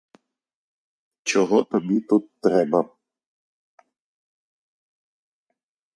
Чого 1.23 1.63
тобі 1.63 2.01
тут 2.01 2.31
треба? 2.41 2.95